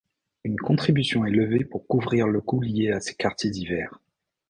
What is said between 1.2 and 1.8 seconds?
est levée